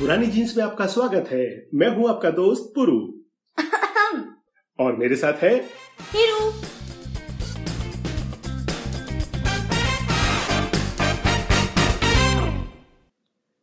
पुरानी 0.00 0.26
जीन्स 0.26 0.56
में 0.56 0.64
आपका 0.64 0.86
स्वागत 0.86 1.28
है। 1.32 1.68
मैं 1.74 1.88
हूँ 1.88 2.08
आपका 2.08 2.30
दोस्त 2.30 2.72
पुरु। 2.74 2.94
और 4.78 4.96
मेरे 4.96 5.16
साथ 5.16 5.32
है 5.32 5.54
हीरू। 6.14 6.52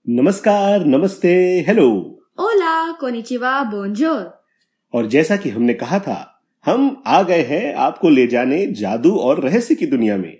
नमस्कार 0.07 0.86
नमस्ते 0.86 1.33
हेलो। 1.68 1.89
ओला 2.39 2.91
कोनिचिवा 2.91 3.63
बोंजोर। 3.63 4.41
और 4.93 5.05
जैसा 5.05 5.35
कि 5.35 5.49
हमने 5.49 5.73
कहा 5.73 5.99
था 5.99 6.41
हम 6.65 7.04
आ 7.07 7.23
गए 7.23 7.43
हैं 7.43 7.75
आपको 7.75 8.09
ले 8.09 8.27
जाने 8.27 8.65
जादू 8.67 9.15
और 9.17 9.39
रहस्य 9.39 9.75
की 9.75 9.85
दुनिया 9.85 10.17
में। 10.17 10.38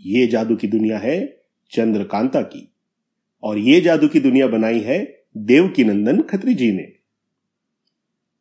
ये 0.00 0.26
जादू 0.26 0.56
की 0.56 0.68
दुनिया 0.68 0.98
है 0.98 1.40
चंद्रकांता 1.72 2.42
की। 2.42 2.66
और 3.42 3.58
ये 3.58 3.80
जादू 3.80 4.08
की 4.08 4.20
दुनिया 4.20 4.46
बनाई 4.46 4.80
है 4.80 5.24
देवकी 5.36 5.84
नंदन 5.84 6.22
खत्री 6.22 6.54
जी 6.54 6.72
ने। 6.72 6.92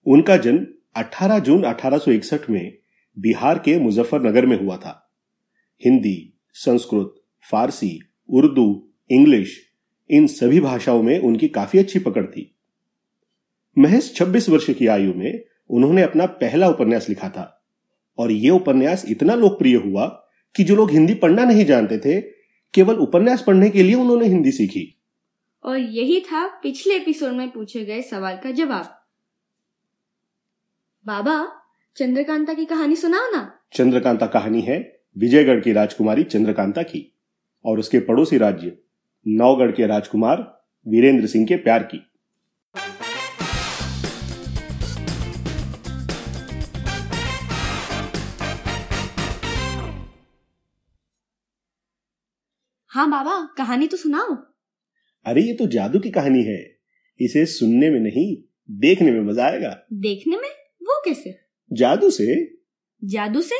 उनका 0.05 0.37
जन्म 0.37 0.67
18 0.95 1.39
जून 1.39 1.63
1861 1.63 2.49
में 2.49 2.77
बिहार 3.19 3.59
के 3.59 3.79
मुजफ्फरनगर 3.79 4.45
में 4.45 4.59
हुआ 4.59 4.77
था। 4.77 5.13
हिंदी, 5.85 6.33
संस्कृत, 6.53 7.15
फारसी, 7.51 7.99
उर्दू, 8.29 8.89
इंग्लिश, 9.11 9.65
इन 10.09 10.27
सभी 10.27 10.59
भाषाओं 10.59 11.03
में 11.03 11.19
उनकी 11.19 11.47
काफ़ी 11.47 11.79
अच्छी 11.79 11.99
पकड़ 11.99 12.25
थी। 12.25 12.55
महज 13.77 14.13
26 14.13 14.49
वर्ष 14.49 14.69
की 14.69 14.87
आयु 14.87 15.13
में 15.13 15.43
उन्होंने 15.69 16.01
अपना 16.01 16.25
पहला 16.25 16.69
उपन्यास 16.69 17.09
लिखा 17.09 17.29
था। 17.29 17.65
और 18.17 18.31
यह 18.31 18.51
उपन्यास 18.51 19.05
इतना 19.09 19.35
लोकप्रिय 19.35 19.75
हुआ 19.75 20.05
कि 20.55 20.63
जो 20.63 20.75
लोग 20.75 20.91
हिंदी 20.91 21.13
पढ़ना 21.13 21.45
नहीं 21.45 21.65
जानते 21.65 21.97
थे 21.97 22.38
केवल 22.73 22.95
उपन्यास 22.95 23.43
पढ़ने 23.47 23.69
के 23.69 23.83
लिए 23.83 23.95
उन्होंने 23.95 24.25
हिंदी 24.25 24.51
सीखी। 24.51 25.01
और 25.63 25.77
यही 25.77 26.19
था 26.19 26.47
पिछले 26.47 26.95
एपिसोड 26.95 27.31
में 27.31 27.51
पूछे 27.51 27.85
गए 27.85 28.01
सवाल 28.01 28.37
का 28.37 28.51
जवाब। 28.51 29.05
बाबा 31.05 31.61
चंद्रकांता 31.95 32.53
की 32.53 32.65
कहानी 32.65 32.95
सुनाओ 32.95 33.31
ना। 33.31 33.59
चंद्रकांता 33.73 34.27
कहानी 34.27 34.61
है 34.61 35.01
विजयगढ़ 35.17 35.59
की 35.59 35.71
राजकुमारी 35.71 36.23
चंद्रकांता 36.23 36.83
की 36.83 37.15
और 37.65 37.79
उसके 37.79 37.99
पड़ोसी 37.99 38.37
राज्य 38.37 38.77
नौगढ़ 39.27 39.71
के 39.71 39.87
राजकुमार 39.87 40.65
वीरेंद्र 40.87 41.27
सिंह 41.27 41.45
के 41.45 41.55
प्यार 41.55 41.83
की। 41.83 42.08
हाँ 52.91 53.09
बाबा 53.09 53.49
कहानी 53.57 53.87
तो 53.87 53.97
सुनाओ। 53.97 54.35
अरे 55.25 55.41
ये 55.41 55.53
तो 55.53 55.67
जादू 55.67 55.99
की 55.99 56.11
कहानी 56.11 56.43
है। 56.43 56.77
इसे 57.19 57.45
सुनने 57.45 57.89
में 57.89 57.99
नहीं 57.99 58.43
देखने 58.71 59.11
में 59.11 59.21
मज़ा 59.21 59.45
आएगा। 59.45 59.87
देखने 59.93 60.35
में? 60.35 60.49
वो 60.83 61.01
कैसे? 61.05 61.39
जादू 61.73 62.09
से? 62.09 62.57
जादू 63.03 63.41
से? 63.41 63.55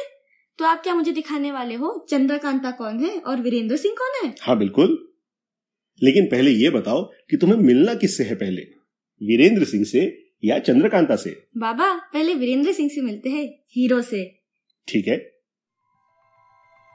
तो 0.58 0.66
आप 0.66 0.84
क्या 0.84 0.96
मुझे 0.96 1.12
दिखाने 1.12 1.52
वाले 1.52 1.76
हो? 1.76 2.06
चंद्रकांता 2.10 2.72
कौन 2.72 3.00
है 3.00 3.20
और 3.20 3.42
वीरेंद्र 3.42 3.78
सिंह 3.78 3.96
कौन 4.00 4.28
है? 4.28 4.36
हाँ 4.42 4.58
बिल्कुल। 4.58 5.14
लेकिन 6.04 6.26
पहले 6.26 6.52
ये 6.52 6.70
बताओ 6.70 7.04
कि 7.30 7.38
तुम्हें 7.38 7.58
मिलना 7.58 7.94
किससे 7.94 8.24
है 8.24 8.36
पहले? 8.36 8.62
वीरेंद्र 9.24 9.66
सिंह 9.66 9.86
से 9.86 10.32
या 10.44 10.60
चंद्रकांता 10.60 11.16
से? 11.16 11.48
बाबा 11.58 11.96
पहले 11.96 12.34
वीरेंद्र 12.34 12.72
सिंह 12.72 12.90
से 12.90 13.02
मिलते 13.02 13.30
हैं 13.30 13.60
हीरो 13.76 14.02
से। 14.02 14.42
ठीक 14.88 15.08
है। 15.08 15.18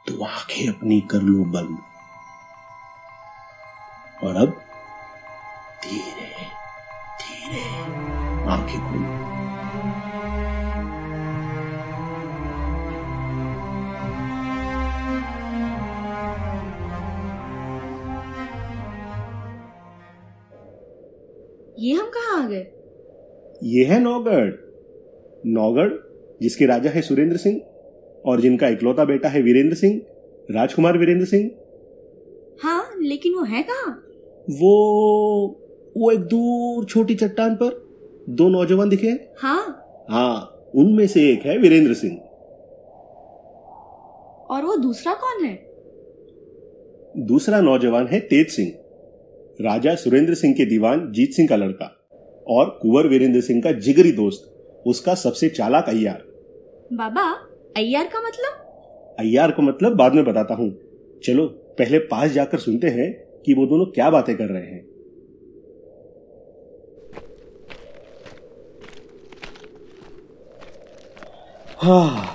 तो 0.08 0.24
आँखें 0.24 0.68
अपनी 0.68 1.00
कर 1.10 1.22
लो 1.22 1.44
बंद। 1.44 1.93
और 4.24 4.36
अब 4.36 4.50
धीरे 5.84 6.26
धीरे 7.20 7.62
आँखें 8.50 8.78
खोलो। 8.80 9.22
ये 21.78 21.92
हम 21.92 22.06
कहा 22.06 22.36
आ 22.42 22.46
गए? 22.48 22.66
ये 23.62 23.84
है 23.84 23.98
नौगढ़। 24.00 24.52
नौगढ़ 25.46 25.90
जिसके 26.42 26.66
राजा 26.66 26.90
है 26.90 27.00
सुरेंद्र 27.02 27.36
सिंह 27.36 27.60
और 28.26 28.40
जिनका 28.40 28.68
इकलौता 28.68 29.04
बेटा 29.04 29.28
है 29.28 29.42
वीरेंद्र 29.42 29.76
सिंह 29.76 30.00
राजकुमार 30.50 30.98
वीरेंद्र 30.98 31.26
सिंह। 31.26 31.50
हाँ 32.62 32.90
लेकिन 33.00 33.34
वो 33.34 33.42
है 33.44 33.62
कहाँ? 33.62 33.92
वो 34.50 35.60
वो 35.96 36.10
एक 36.10 36.20
दूर 36.20 36.84
छोटी 36.84 37.14
चट्टान 37.14 37.54
पर 37.54 37.86
दो 38.28 38.48
नौजवान 38.48 38.88
दिखे 38.88 39.08
हैं। 39.08 39.28
हाँ। 39.38 39.86
हाँ 40.10 40.62
उनमें 40.74 41.06
से 41.06 41.32
एक 41.32 41.46
है 41.46 41.58
वीरेंद्र 41.58 41.94
सिंह। 41.94 42.16
और 44.50 44.64
वो 44.64 44.76
दूसरा 44.76 45.14
कौन 45.14 45.44
है? 45.44 45.54
दूसरा 47.16 47.60
नौजवान 47.60 48.06
है 48.06 48.20
तेज 48.20 48.48
सिंह। 48.48 48.72
राजा 49.60 49.94
सुरेंद्र 49.94 50.34
सिंह 50.34 50.54
के 50.54 50.64
दीवान 50.64 51.12
जीत 51.12 51.32
सिंह 51.32 51.48
का 51.48 51.56
लड़का। 51.56 51.90
और 52.48 52.78
कुंवर 52.82 53.06
वीरेंद्र 53.06 53.40
सिंह 53.40 53.62
का 53.62 53.72
जिगरी 53.72 54.12
दोस्त 54.12 54.50
उसका 54.86 55.14
सबसे 55.14 55.48
चालाक 55.48 55.88
अय्यार। 55.88 56.22
बाबा 56.92 57.22
अय्यार 57.76 58.06
का 58.06 58.20
मतलब? 58.20 58.52
अय्यार 59.18 59.50
का 59.50 59.62
मतलब 59.62 59.96
बाद 59.96 60.14
में 60.14 60.24
बताता 60.24 60.54
हूँ। 60.54 60.74
चलो 61.24 61.46
पहले 61.78 61.98
पास 61.98 62.30
जाकर 62.30 62.58
सुनते 62.58 62.86
हैं 62.86 63.24
कि 63.46 63.54
वो 63.54 63.66
दोनों 63.66 63.86
क्या 63.86 64.10
बातें 64.10 64.36
कर 64.36 64.44
रहे 64.46 64.62
हैं। 64.62 64.84
हाँ। 71.78 72.26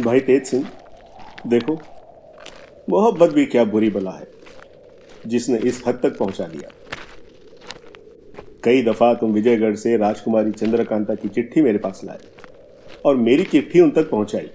भाई 0.00 0.20
तेज 0.20 0.44
सिंह, 0.46 0.66
देखो 1.46 1.78
मोहब्बत 2.88 3.30
भी 3.30 3.44
क्या 3.46 3.64
बुरी 3.66 3.90
बला 3.90 4.10
है, 4.10 4.26
जिसने 5.26 5.58
इस 5.60 5.82
हद 5.86 6.00
तक 6.02 6.18
पहुँचा 6.18 6.46
दिया 6.46 6.70
कई 8.64 8.82
दफ़ा 8.82 9.12
तुम 9.14 9.32
विजयगढ़ 9.32 9.74
से 9.76 9.96
राजकुमारी 9.96 10.50
चंद्रकांता 10.52 11.14
की 11.14 11.28
चिट्ठी 11.28 11.62
मेरे 11.62 11.78
पास 11.78 12.00
लाए 12.04 12.18
और 13.04 13.16
मेरी 13.18 13.44
चिट्ठी 13.44 13.80
उन 13.80 13.90
तक 13.90 14.10
पहुंचाई। 14.10 14.50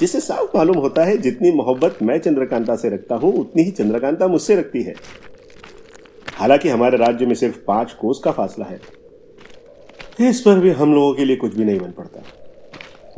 जिससे 0.00 0.20
साफ़ 0.20 0.56
मालूम 0.56 0.76
होता 0.76 1.04
है, 1.04 1.16
जितनी 1.18 1.50
मोहब्बत 1.50 1.98
मैं 2.02 2.18
चंद्रकांता 2.18 2.76
से 2.76 2.88
रखता 2.88 3.14
हूँ, 3.14 3.32
उतनी 3.34 3.62
ही 3.62 3.70
चंद्रकांता 3.70 4.28
मुझसे 4.28 4.56
रखती 4.56 4.82
है। 4.82 4.94
हालाँकि 6.34 6.68
हमारे 6.68 6.96
राज्य 6.96 7.26
में 7.26 7.34
सिर्फ़ 7.34 7.58
पाँच 7.66 7.92
कोस 7.92 8.20
का 8.24 8.32
फासला 8.32 8.66
है। 8.66 8.80
इस 10.28 10.40
पर 10.40 10.58
भी 10.58 10.70
हम 10.70 10.94
लोगों 10.94 11.14
के 11.14 11.24
लिए 11.24 11.36
कुछ 11.36 11.54
भी 11.56 11.64
नहीं 11.64 11.78
बन 11.78 11.90
पड़ता। 11.90 12.22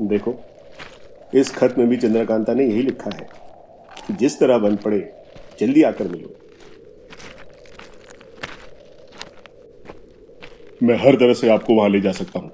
देखो, 0.00 0.34
इस 1.34 1.54
खत 1.54 1.75
में 1.78 1.88
भी 1.88 1.97
चंद्रकांता 1.97 2.54
ने 2.54 2.65
यही 2.65 2.82
लिखा 2.82 3.10
है 3.16 3.28
जिस 4.10 4.38
तरह 4.38 4.59
बन 4.59 4.76
पड़े, 4.76 5.12
जल्दी 5.60 5.82
आकर 5.82 6.09
मिलो। 6.09 6.34
मैं 10.82 10.97
हर 10.97 11.15
तरह 11.15 11.34
से 11.34 11.48
आपको 11.48 11.75
वहाँ 11.75 11.88
ले 11.88 12.00
जा 12.00 12.12
सकता 12.12 12.38
हूँ। 12.38 12.50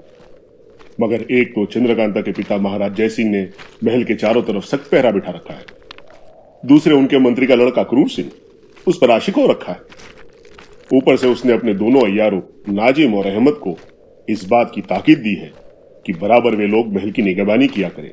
मगर 1.00 1.22
एक 1.30 1.50
तो 1.50 1.64
चंद्रकांता 1.66 2.20
के 2.20 2.32
पिता 2.32 2.56
महाराज 2.56 2.94
जयसिंह 2.94 3.30
ने 3.30 3.48
महल 3.84 4.04
के 4.04 4.14
चारों 4.14 4.42
तरफ़ 4.42 4.64
सख्त 4.64 4.90
पहरा 4.90 5.10
बिठा 5.10 5.30
रखा 5.30 5.54
है। 5.54 5.64
दूसरे 6.66 6.94
उनके 6.94 7.18
मंत्री 7.18 7.46
का 7.46 7.54
लड़का 7.54 7.82
क्रूर 7.82 8.08
सिंह, 8.08 8.30
उस 8.86 8.98
पर 8.98 9.10
आशिक 9.10 9.36
हो 9.36 9.46
रखा 9.46 9.72
है। 9.72 9.80
ऊपर 10.94 11.16
से 11.16 11.28
उसने 11.28 11.52
अपने 11.52 11.74
दोनों 11.74 12.00
अयारों 12.00 12.40
नाजिम 12.68 13.14
और 13.14 13.26
अहमद 13.26 13.52
को 13.52 13.76
इस 14.28 14.44
बात 14.44 14.72
की 14.74 14.80
ताकीद 14.80 15.18
दी 15.18 15.34
है 15.34 15.50
कि 16.06 16.12
बराबर 16.12 16.56
वे 16.56 16.66
लोग 16.66 16.92
महल 16.92 17.10
की 17.10 17.22
निगरानी 17.22 17.68
किया 17.68 17.88
करें। 17.88 18.10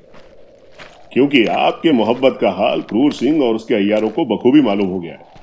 क्योंकि 1.13 1.45
आपके 1.45 1.91
मोहब्बत 1.91 2.37
का 2.41 2.49
हाल 2.49 2.81
क्रूर 2.81 3.13
सिंह 3.13 3.43
और 3.43 3.55
उसके 3.55 3.75
अयारों 3.75 4.09
को 4.09 4.25
बखूबी 4.25 4.61
मालूम 4.61 4.87
हो 4.87 4.99
गया 4.99 5.13
है। 5.13 5.39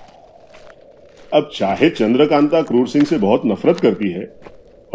अब 1.32 1.50
चाहे 1.54 1.90
चंद्रकांता 1.90 2.62
क्रूर 2.62 2.88
सिंह 2.88 3.04
से 3.04 3.18
बहुत 3.18 3.42
नफरत 3.46 3.80
करती 3.80 4.10
है 4.10 4.24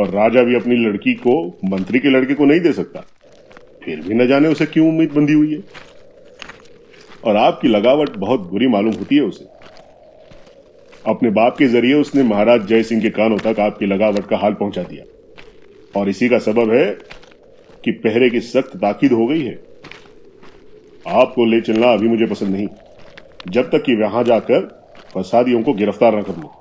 और 0.01 0.09
राजा 0.09 0.43
भी 0.43 0.55
अपनी 0.55 0.75
लड़की 0.75 1.13
को, 1.13 1.59
मंत्री 1.65 1.99
के 1.99 2.09
लड़के 2.09 2.33
को 2.33 2.45
नहीं 2.45 2.59
दे 2.59 2.73
सकता। 2.73 2.99
फिर 3.83 4.01
भी 4.01 4.13
न 4.13 4.27
जाने 4.27 4.47
उसे 4.47 4.65
क्यों 4.65 4.87
उम्मीद 4.87 5.11
बंधी 5.11 5.33
हुई 5.33 5.53
है। 5.53 5.59
और 7.25 7.35
आपकी 7.35 7.67
लगावट 7.67 8.09
बहुत 8.09 8.39
बुरी 8.39 8.67
मालूम 8.67 8.93
होती 8.93 9.15
है 9.15 9.21
उसे। 9.21 9.45
अपने 11.07 11.29
बाप 11.29 11.57
के 11.57 11.67
ज़रिए 11.67 11.93
उसने 11.93 12.23
महाराज 12.23 12.67
जय 12.67 12.83
सिंह 12.83 13.01
के 13.01 13.09
कानों 13.09 13.37
तक 13.37 13.59
आपकी 13.59 13.85
लगावट 13.85 14.27
का 14.27 14.37
हाल 14.37 14.53
पहुँचा 14.53 14.83
दिया। 14.83 15.03
और 15.99 16.09
इसी 16.09 16.29
का 16.29 16.39
सबब 16.39 16.71
है 16.71 16.97
कि 17.83 17.91
पहरे 17.91 18.29
की 18.29 18.39
सख्त 18.39 18.77
ताकीद 18.77 19.11
हो 19.11 19.27
गई 19.27 19.41
है। 19.41 19.59
आपको 21.07 21.45
ले 21.45 21.61
चलना 21.61 21.93
अभी 21.93 22.07
मुझे 22.07 22.25
पसंद 22.25 22.49
नहीं। 22.49 22.67
जब 23.49 23.71
तक 23.71 23.83
कि 23.83 23.95
वहाँ 23.95 24.23
जाकर 24.23 24.89
फसादियों 25.15 25.63
को 25.63 25.73
गिरफ़्तार 25.73 26.19
न 26.19 26.21
कर 26.21 26.37
लो। 26.37 26.60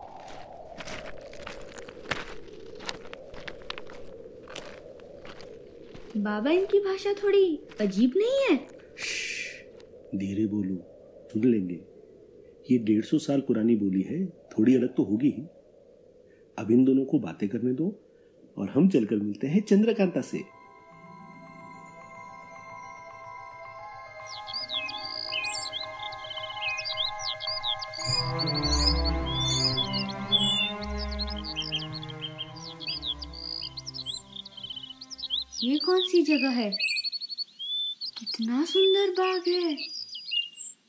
बाबा 6.16 6.50
इनकी 6.50 6.78
भाषा 6.78 7.12
थोड़ी 7.12 7.60
अजीब 7.80 8.12
नहीं 8.16 8.38
है? 8.50 8.56
धीरे 10.16 10.46
बोलो, 10.46 10.76
सुन 11.32 11.44
लेंगे। 11.44 11.80
ये 12.70 12.78
डेढ़ 12.78 13.04
सौ 13.04 13.18
साल 13.18 13.40
पुरानी 13.40 13.76
बोली 13.76 14.02
है, 14.02 14.26
थोड़ी 14.26 14.74
अलग 14.74 14.94
तो 14.94 15.02
होगी 15.02 15.30
ही। 15.30 15.42
अब 16.58 16.70
इन 16.70 16.84
दोनों 16.84 17.04
को 17.04 17.18
बातें 17.18 17.48
करने 17.48 17.72
दो 17.72 17.94
और 18.58 18.68
हम 18.68 18.88
चलकर 18.88 19.16
मिलते 19.16 19.46
हैं 19.46 19.62
चंद्रकांता 19.62 20.20
से। 20.20 20.59
सी 36.10 36.22
जगह 36.22 36.48
है। 36.48 36.70
कितना 38.18 38.64
सुंदर 38.64 39.10
बाग 39.10 39.42
है। 39.48 39.76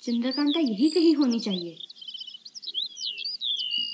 चंद्रकांता 0.03 0.59
यही 0.59 0.89
कहीं 0.89 1.15
होनी 1.15 1.39
चाहिए। 1.39 1.77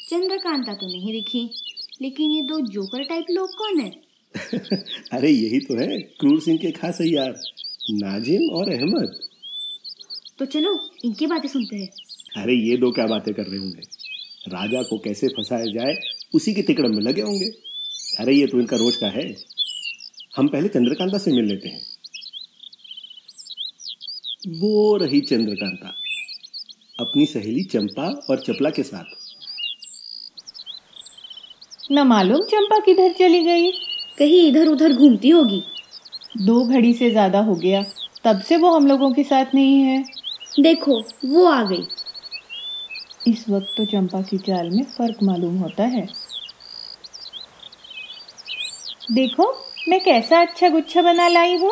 चंद्रकांता 0.09 0.73
तो 0.73 0.85
नहीं 0.85 1.11
दिखी 1.11 1.49
लेकिन 2.01 2.31
ये 2.31 2.41
दो 2.41 2.59
जोकर 2.59 3.03
टाइप 3.03 3.25
लोग 3.31 3.49
कौन 3.49 3.79
है? 3.79 3.89
अरे 5.13 5.31
यही 5.31 5.59
तो 5.59 5.77
है 5.79 5.99
क्रूर 5.99 6.41
सिंह 6.41 6.57
के 6.57 6.71
खास 6.71 6.97
यार 7.01 7.39
नाजिम 7.91 8.49
और 8.49 8.69
अहमद। 8.69 9.19
तो 10.39 10.45
चलो 10.45 10.89
इनकी 11.05 11.27
बातें 11.27 11.49
सुनते 11.49 11.75
हैं। 11.75 11.89
अरे 12.43 12.53
ये 12.53 12.77
दो 12.77 12.91
क्या 12.91 13.07
बातें 13.07 13.33
कर 13.33 13.43
रहे 13.43 13.59
होंगे? 13.59 13.81
राजा 14.47 14.83
को 14.83 14.97
कैसे 14.97 15.27
फंसाया 15.27 15.65
जाए 15.65 15.95
उसी 16.35 16.53
के 16.53 16.61
तिकड़म 16.61 16.95
में 16.95 17.03
लगे 17.03 17.21
होंगे। 17.21 17.45
अरे 18.19 18.35
ये 18.35 18.47
तो 18.47 18.59
इनका 18.59 18.77
रोज 18.77 18.95
का 18.95 19.07
है। 19.07 19.56
हम 20.37 20.47
पहले 20.47 20.67
चंद्रकांता 20.67 21.17
से 21.17 21.31
मिल 21.31 21.45
लेते 21.45 21.69
हैं। 21.69 21.81
वो 24.59 24.97
रही 24.97 25.21
चंद्रकांता 25.21 25.93
अपनी 26.99 27.25
सहेली 27.25 27.63
चंपा 27.63 28.03
और 28.29 28.39
चपला 28.39 28.69
के 28.69 28.83
साथ। 28.83 29.15
न 31.91 32.07
मालूम 32.07 32.41
चंपा 32.43 32.79
किधर 32.79 33.13
चली 33.13 33.43
गई। 33.43 33.71
कहीं 34.19 34.47
इधर 34.47 34.67
उधर 34.67 34.93
घूमती 34.93 35.29
होगी। 35.29 35.63
दो 36.37 36.63
घड़ी 36.65 36.93
से 36.93 37.09
ज़्यादा 37.11 37.39
हो 37.39 37.55
गया। 37.55 37.83
तब 38.23 38.41
से 38.41 38.57
वो 38.57 38.71
हम 38.71 38.87
लोगों 38.87 39.11
के 39.13 39.23
साथ 39.23 39.55
नहीं 39.55 39.81
है। 39.81 40.03
देखो 40.59 40.99
वो 41.25 41.45
आ 41.45 41.63
गई। 41.63 41.85
इस 43.27 43.49
वक्त 43.49 43.73
तो 43.77 43.85
चंपा 43.85 44.21
की 44.21 44.37
चाल 44.37 44.69
में 44.69 44.83
फ़र्क 44.83 45.23
मालूम 45.23 45.57
होता 45.57 45.83
है। 45.83 46.07
देखो 49.11 49.45
मैं 49.87 49.99
कैसा 50.03 50.39
अच्छा 50.41 50.69
गुच्छा 50.69 51.01
बना 51.01 51.27
लाई 51.27 51.55
हूँ? 51.57 51.71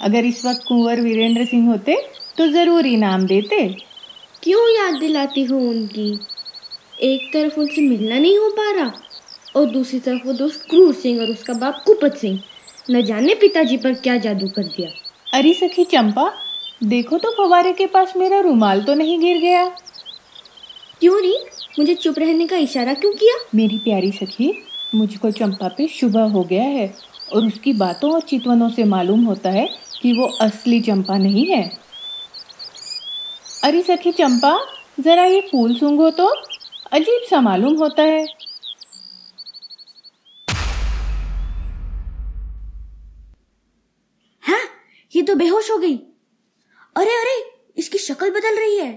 अगर 0.00 0.24
इस 0.24 0.44
वक्त 0.44 0.62
कुंवर 0.68 1.00
वीरेंद्र 1.00 1.44
सिंह 1.44 1.66
होते 1.68 1.96
तो 2.38 2.46
ज़रूर 2.48 2.86
इनाम 2.86 3.26
देते। 3.26 3.66
क्यों 4.42 4.62
याद 4.68 4.98
दिलाती 5.00 5.42
हूँ 5.44 5.60
उनकी? 5.70 6.08
एक 6.98 7.30
तरफ़ 7.32 7.58
उनसे 7.60 7.82
मिलना 7.82 8.18
नहीं 8.18 8.38
हो 8.38 8.48
पा 8.50 8.70
रहा 8.70 8.92
और 9.56 9.66
दूसरी 9.66 9.98
तरफ़ 10.00 10.26
वो 10.26 10.32
दोस्त 10.32 10.64
क्रूर 10.70 10.94
सिंह 10.94 11.20
और 11.20 11.30
उसका 11.30 11.54
बाप 11.54 11.82
कुपत 11.86 12.16
सिंह। 12.16 12.40
न 12.90 13.02
जाने 13.02 13.34
पिताजी 13.34 13.76
पर 13.76 13.94
क्या 13.94 14.16
जादू 14.18 14.48
कर 14.48 14.62
दिया। 14.66 14.88
अरे 15.38 15.52
सखी 15.54 15.84
चंपा 15.84 16.30
देखो 16.84 17.18
तो 17.18 17.30
फवारे 17.30 17.72
के 17.72 17.86
पास 17.86 18.12
मेरा 18.16 18.40
रुमाल 18.40 18.82
तो 18.82 18.94
नहीं 18.94 19.18
गिर 19.20 19.38
गया। 19.38 19.66
क्यों 21.00 21.20
नहीं? 21.20 21.38
मुझे 21.78 21.94
चुप 21.94 22.18
रहने 22.18 22.46
का 22.46 22.56
इशारा 22.56 22.94
क्यों 22.94 23.12
किया? 23.12 23.38
मेरी 23.54 23.78
प्यारी 23.78 24.12
सखी 24.12 24.52
मुझको 24.94 25.30
चंपा 25.30 25.68
पे 25.68 25.86
शुभ 25.88 26.16
हो 26.32 26.42
गया 26.44 26.62
है। 26.62 26.92
और 27.34 27.46
उसकी 27.46 27.72
बातों 27.72 28.12
और 28.12 28.20
चितवनों 28.20 28.68
से 28.68 28.84
मालूम 28.84 29.24
होता 29.24 29.50
है 29.50 29.66
कि 30.02 30.12
वो 30.12 30.26
असली 30.40 30.80
चंपा 30.80 31.16
नहीं 31.18 31.46
है। 31.46 31.62
अरे 33.64 33.82
सखी 33.82 34.12
चंपा 34.12 34.58
जरा 35.00 35.24
ये 35.24 35.40
फूल 35.40 35.74
सूंघो 35.76 36.10
तो। 36.10 36.26
अजीब 36.92 37.26
सा 37.30 37.40
मालूम 37.40 37.76
होता 37.78 38.02
है। 38.02 38.24
हाँ 44.42 44.62
ये 45.12 45.22
तो 45.22 45.34
बेहोश 45.34 45.70
हो 45.70 45.78
गई। 45.78 45.96
अरे 46.96 47.14
अरे 47.16 47.36
इसकी 47.76 47.98
शक्ल 47.98 48.30
बदल 48.30 48.58
रही 48.58 48.76
है। 48.76 48.90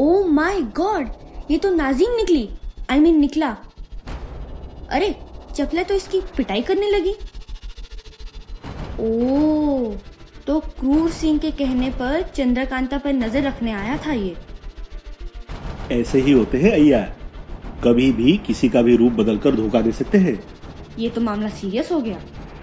ओ 0.00 0.24
माय 0.28 0.60
गॉड 0.76 1.08
ये 1.50 1.58
तो 1.58 1.74
नाजिम 1.74 2.16
निकली। 2.16 2.48
आई 2.90 2.98
I 2.98 3.02
मीन 3.02 3.04
mean, 3.04 3.20
निकला। 3.20 3.56
अरे 4.90 5.14
चपला 5.54 5.82
तो 5.82 5.94
इसकी 5.94 6.20
पिटाई 6.36 6.62
करने 6.62 6.90
लगी। 6.90 7.14
ओ 9.00 9.94
तो 10.46 10.58
क्रूर 10.60 11.10
सिंह 11.10 11.38
के 11.38 11.50
कहने 11.52 11.90
पर 11.90 12.22
चंद्रकांता 12.34 12.98
पर 12.98 13.12
नज़र 13.12 13.42
रखने 13.42 13.72
आया 13.72 13.96
था 13.96 14.12
ये। 14.12 14.36
ऐसे 15.92 16.20
ही 16.20 16.32
होते 16.32 16.58
हैं 16.58 16.72
अय्या। 16.72 17.00
कभी 17.84 18.10
भी 18.12 18.36
किसी 18.46 18.68
का 18.68 18.82
भी 18.82 18.96
रूप 18.96 19.12
बदलकर 19.12 19.54
धोखा 19.54 19.80
दे 19.80 19.92
सकते 19.92 20.18
हैं। 20.18 20.38
ये 20.98 21.08
तो 21.08 21.20
मामला 21.20 21.48
सीरियस 21.50 21.92
हो 21.92 22.00
गया। 22.00 22.18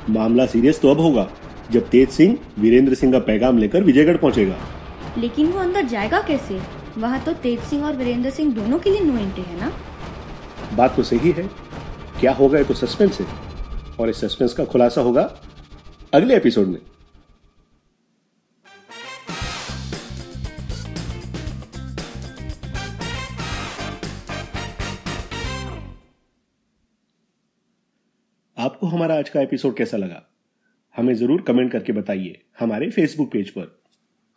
मामला 0.10 0.46
सीरियस 0.46 0.82
तो 0.82 0.92
अब 0.92 1.00
होगा 1.00 1.28
जब 1.72 1.90
तेज 1.90 2.10
सिंह 2.10 2.38
वीरेंद्र 2.60 2.96
सिंह 2.96 3.12
का 3.12 3.20
पैगाम 3.22 3.58
लेकर 3.58 3.84
विजयगढ़ 3.84 4.18
पहुंचेगा। 4.18 4.58
लेकिन 5.18 5.48
वो 5.48 5.60
अंदर 5.60 5.86
जाएगा 5.88 6.22
कैसे? 6.22 6.60
वहाँ 6.98 7.20
तो 7.20 7.34
तेज 7.34 7.60
सिंह 7.60 7.86
और 7.86 7.96
वीरेंद्र 7.96 8.30
सिंह 8.30 8.54
दोनों 8.54 8.80
के 8.80 8.90
लिए 8.90 9.02
नो 9.02 9.18
एंट्री 9.18 9.44
है 9.44 9.60
ना? 9.60 9.72
बात 10.76 10.96
तो 10.96 11.04
सही 11.04 11.32
है 11.32 11.50
क्या 12.22 12.34
होगा 12.34 12.58
ये 12.58 12.64
तो 12.64 12.74
सस्पेंस 12.74 13.22
है 13.22 13.28
और 13.96 14.10
इस 14.10 14.18
सस्पेंस 14.18 14.54
का 14.54 14.66
खुलासा 14.66 15.02
होगा 15.02 15.40
अगले 16.14 16.38
एपिसोड 16.38 16.68
में। 16.68 16.82
आपको 28.58 28.88
हमारा 28.88 29.18
आज 29.18 29.30
का 29.30 29.42
एपिसोड 29.42 29.78
कैसा 29.78 29.98
लगा? 29.98 30.30
हमें 30.98 31.14
ज़रूर 31.14 31.42
कमेंट 31.42 31.72
करके 31.72 31.94
बताइए 31.94 32.46
हमारे 32.60 32.92
फेसबुक 32.92 33.32
पेज 33.32 33.50
पर। 33.50 33.82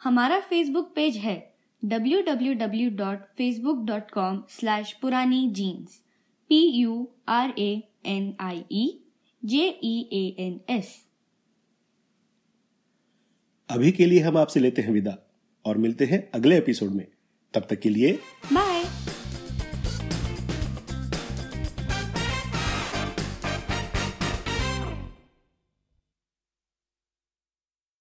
हमारा 0.02 0.40
फेसबुक 0.40 0.92
पेज 0.96 1.16
है 1.16 1.54
www.facebook.com 1.84 4.60
slash 4.60 4.92
पुरानी 4.92 5.50
jeans 5.50 6.03
P 6.50 6.84
U 6.84 6.94
R 7.28 7.48
A 7.58 7.70
N 8.16 8.26
I 8.50 8.56
E 8.72 8.84
J 9.42 9.66
E 9.84 9.94
A 10.12 10.24
N 10.44 10.60
S 10.70 10.94
अभी 13.70 13.92
के 13.92 14.06
लिए 14.06 14.20
हम 14.20 14.36
आपसे 14.36 14.60
लेते 14.60 14.82
हैं 14.82 14.92
विदा 14.92 15.16
और 15.64 15.78
मिलते 15.78 16.04
हैं 16.04 16.30
अगले 16.34 16.58
एपिसोड 16.58 16.90
में। 16.90 17.06
तब 17.54 17.66
तक 17.70 17.80
के 17.80 17.88
लिए 17.88 18.12
बाय 18.52 19.03